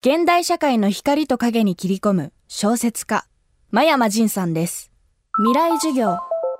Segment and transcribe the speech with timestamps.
[0.00, 3.26] 現代社会の光と影に切り込む小説家、
[3.72, 4.92] 真山仁さんです。
[5.38, 6.18] 未来授業。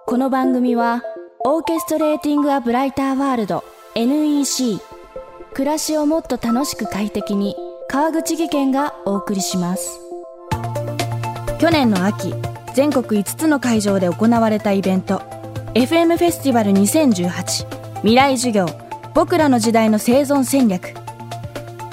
[0.08, 1.04] この番組は、
[1.46, 3.62] オーケストレーティング・ア・ブライター・ワールド
[3.94, 4.80] NEC
[5.54, 7.54] 暮らしをもっと楽しく快適に
[7.88, 10.00] 川口義賢がお送りします
[11.60, 12.34] 去年の秋
[12.74, 15.18] 全国5つの会場で行われたイベント
[15.74, 18.66] FM フェスティバル2018未来授業
[19.14, 20.92] 僕らの時代の生存戦略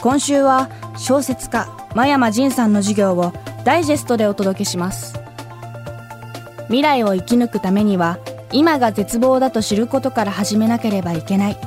[0.02, 5.14] 今週は小説家真山仁さんの授業をダイジェストでお届けします。
[6.68, 8.18] 未来を生き抜くためには
[8.52, 11.58] 今が絶望だと知ることから始めなければいけない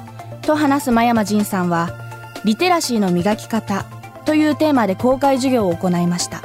[0.42, 1.90] と話す真山仁さんは
[2.44, 3.84] リテラシーの磨き方
[4.24, 6.42] というテーマで公開授業を行いました。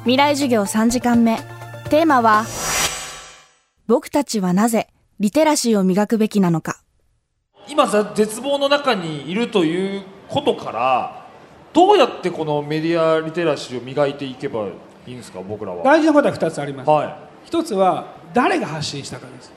[0.00, 1.38] 未来授業3時間目。
[1.90, 2.44] テーマは
[3.86, 4.88] 僕たちはなぜ
[5.20, 6.80] リテラシーを磨くべきなのか。
[7.68, 11.17] 今絶望の中にいるということから
[11.72, 14.66] どうやってこのメディアリテラシーを磨いていけば
[15.06, 15.84] いいんですか僕らは？
[15.84, 19.48] 大事なことは2つあります、は一つは誰が発信したかです。
[19.48, 19.52] い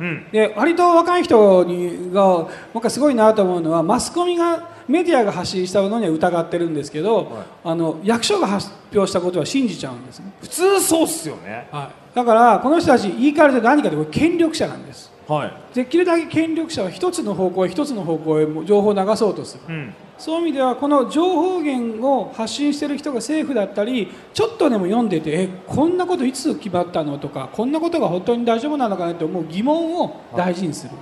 [0.00, 0.30] うん。
[0.30, 7.26] で割と若い人にが僕はすごいなと思うのはマスコミがメディアが発信したものには疑ってるんですけど、はい。
[7.64, 11.68] あの役所が発表したことは信じちゃうんですね、普通そうっすよね。
[11.70, 15.74] はい、だからこの人たち言い換えると何かというと権力者なんですはい。
[15.74, 19.62] できるだけ権力者は一つの方向へ一つの方向へ情報を流そうとする。
[19.68, 19.94] うん。
[20.16, 30.92] そういう意味ではこの情報源を発信している人が政府だったりちょっとでも読んでてえこんなこといつ決まったのとかこんなことが本当に大丈夫なのかなって思う疑問を大事にする。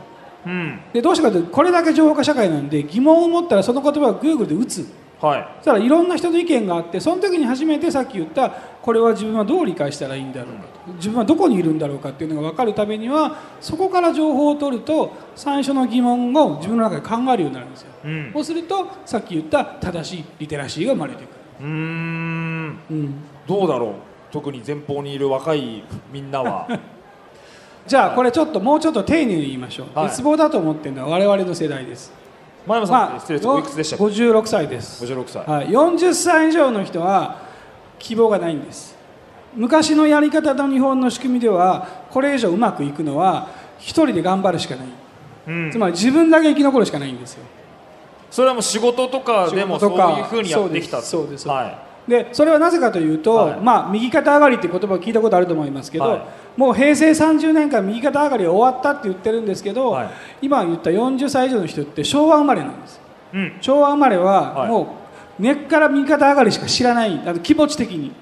[0.47, 0.81] うん。
[0.93, 4.87] でどうしてかというとこれだけ情報化社会なんで疑問を持ったらその言葉を Google で打つ
[5.21, 5.49] はい。
[5.59, 10.93] そしたらいろんな人の意見があってその時に初めてさっき言ったこれは自分はどう理解したらいいんだろうかと。
[10.95, 17.89] 自分はどこにいるんだろうかっていうのが分かるためにはそこから情報を取ると最初の疑問を自分の中で考えるようになるんですよ。
[18.05, 18.31] うん。
[18.35, 22.79] そうするとさっき言った正しいリテラシーが生まれてくる、うーん。
[22.91, 23.15] うん、
[23.47, 23.93] どうだろう？
[24.31, 26.69] 特に前方にいる若いみんなは。
[27.87, 30.09] じゃあこれちょっともうちょっと丁寧に言いましょう、はい。
[30.09, 32.13] 絶望だと思ってるのは我々の世代です
[32.67, 33.49] 前山さん、失礼です。
[33.49, 35.05] おいくつでしたっけ？56歳です。
[35.05, 37.39] 56歳はい、40歳以上の人は
[37.99, 38.97] 希望がないんです。
[39.55, 44.89] 昔のやり方と日本の仕組みではこれ以上うまくいくのは一人で頑張るしかない、
[45.47, 45.71] うん。
[45.71, 47.45] つまり自分だけ生き残るしかないんですよ。
[48.31, 51.67] それはもう仕事とかでもそういうふうにやってきたそうですそうです。
[51.71, 53.61] はでそれはなぜかというと、はい。
[53.61, 56.23] まあ、右肩上がりって言葉を聞いたことあると思いますけど、はい。
[56.57, 60.11] もう平成30年間右肩上がりは終わったって言ってるんですけど、はい。
[60.43, 63.01] 今言った40歳以上の人って昭和生まれなんです。
[63.35, 63.53] いうん。
[63.61, 64.69] 昭和生まれははい。
[64.69, 64.97] も
[65.39, 67.21] う根っから右肩上がりしか知らない。
[67.27, 68.13] あの気持ち的に。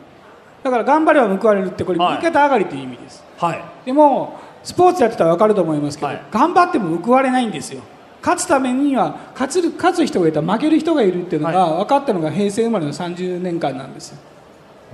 [0.62, 2.17] だから頑張れば報われるってこれはい。
[2.17, 3.62] 右肩上がりという意味です、はい。
[3.84, 6.23] でもスポーツやってたら分かると思いますけど、はい。
[6.31, 7.83] 頑張っても報われないんですよ
[8.25, 14.19] 勝つためには勝つ勝つ人がいたら負ける人がいるっていうのが分かったのが平成生まれの30年間なんですよ。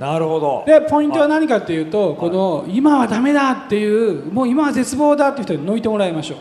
[0.01, 0.65] なるほど。
[0.67, 6.39] でポイントは何かっていうと、この今はダメだっていうもう今は絶望だっていう人に抜いてもらいましょ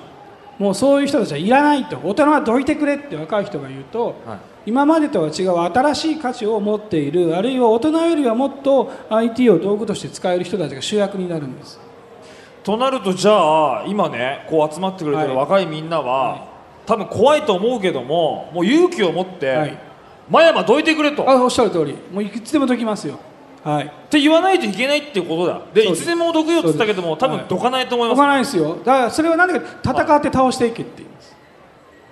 [0.59, 0.63] う。
[0.63, 1.99] もうそういう人たちはいらないと。
[2.03, 4.39] 大人はどいてくれって若い人が言うと、はい。
[4.65, 11.79] 今までとは違う新しい価値を持っているあるいは大人よりはもっと IT を道具として使える人たちが主役になるんです。
[12.63, 15.37] となるとじゃあ今ねこう集まってくれてるはい。
[15.37, 16.48] 若いみんなは、はい
[16.89, 19.77] 多分怖いと思うけどももう勇気を持って、はい。
[20.27, 21.21] 真山どいてくれと。
[21.21, 21.95] っあおっしゃる通り。
[22.11, 23.19] もういつでも解きますよ。
[23.63, 23.93] はい。
[24.09, 25.61] て言わないといけないってことだ。
[25.71, 28.75] でいつでもどくよって言ったけども多分はいどかないと思い解ます、かないですよ。
[28.77, 31.35] だからそれは何でか戦って倒していけって言います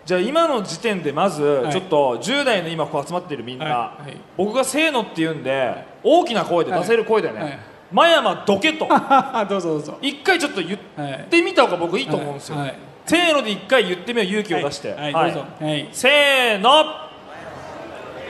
[0.05, 1.71] じゃあ今の時点でまずい。
[1.71, 4.01] ちょっと10代の今こう集まっているみんな、はい。
[4.03, 4.17] はい。
[4.37, 5.73] 僕がせーのって言うんで
[6.03, 7.59] 大きな声で出せる声でね、はい
[7.91, 8.87] 真山どけと。
[9.49, 9.97] どうぞどうぞ。
[10.01, 12.77] 一回ちょっと言っはいてみた方が僕いいと思うんですよ、はいはい。
[13.05, 15.33] せーので一回言ってみよう勇気を出して、はい、はい。
[15.33, 15.65] どうぞ。
[15.65, 15.87] はい。
[15.91, 17.07] せーの。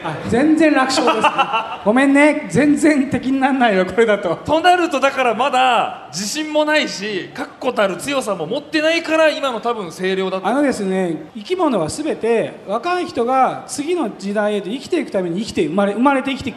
[0.04, 1.34] あ全然楽勝です、ね、
[1.84, 2.48] ごめんね。
[2.50, 4.36] 全然敵にならないよこれだと。
[4.36, 10.48] となるとだからまだ自信もないし確固たる強さも持ってないから今の多分声量だと。
[10.48, 16.54] あのですね生き物は全て若い人が次の時代へと生きていくために生きて生まれ生まれて生きて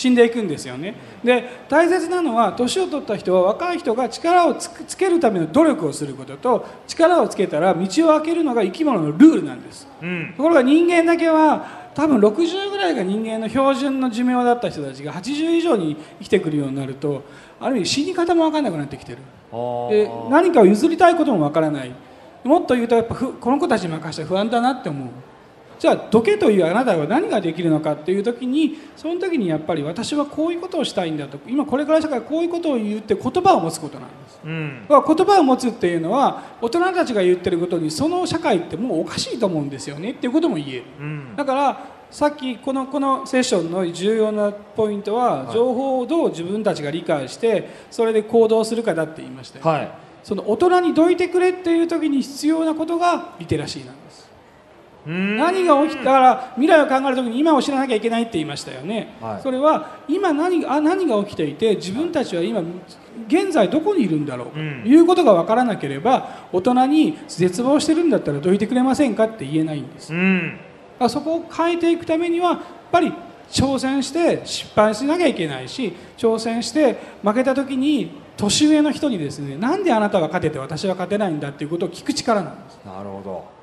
[0.00, 0.94] 死んでいくんですよね。
[1.22, 9.86] で大切なのは年を取った人は若い人が力をつけるための努力をすることと力をつけたら道を開けるのが生き物のルールなんです。
[10.00, 10.32] うん。
[10.34, 17.22] ところが人間だけは多分60ぐらいが人間の標準の寿命だった人たちが80以上に生きてくるようになると
[17.60, 19.18] ある意味死に方も分からなくなってきてる。
[19.90, 21.92] で何かを譲りたいことも分からない。
[22.42, 25.08] もっと言うとやっぱふこの子たちに任せて不安だなって思う
[25.80, 31.38] じゃあどけというあなたは何ができるのかっていう時にその時にやっぱり私はこういうことをしたいんだと。
[31.46, 34.40] 今これから社会はこういうことを言うって言葉を持つことなんです。
[34.44, 34.86] うん。
[34.86, 40.84] だから言葉を持つっていうのは大人たちが言ってることにその社会ってもうおかしいと思うんですよねっていうことも言える。
[41.00, 41.34] うん。
[41.34, 49.90] だからさっきこのこのセッションの重要なポイントは、はい、情報をどう自分たちが理解してそれで行動するかだって言いましたよ、はい、
[50.24, 54.29] その大人にどいてくれっていう時に必要なことがリテラシーなんです
[55.06, 62.62] 何が起きたら未来を考える時に今を知らなきゃいけないって言いましたよね、はい、それは今何あ何が起きていて自分たちは今
[63.26, 70.12] 現在どこにいるんだろうということが分からなければ大人に絶望してるんだったらどいてくれませんかって言えないんです、
[71.08, 72.60] そこを変えていくためにはやっ
[72.92, 73.12] ぱり
[73.50, 82.80] 挑戦して失敗しなきゃいけないし挑戦して負けた時に年上の人にですねなんであなたは勝てて私は勝てないんだっていうことを聞く力なんです。
[82.84, 83.59] なるほど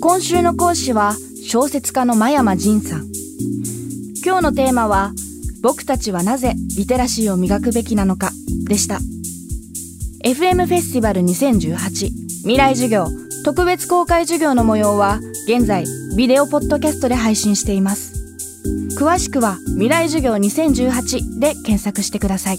[0.00, 1.14] 今週の講師は
[1.48, 3.06] 小説家の真山仁さん。
[4.24, 5.12] 今日のテーマは
[5.62, 8.32] 僕たちはなぜリテラシーを磨くべきなのか
[8.66, 8.98] でした。
[10.24, 13.06] FM フェスティバル2018未来授業
[13.44, 15.84] 特別公開授業の模様は現在
[16.16, 18.14] ビデオポッドキャストで配信しています。
[18.98, 22.58] 詳しくは未来授業2018で検索してください。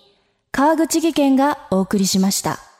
[0.53, 2.70] 川口技研がお送りしました。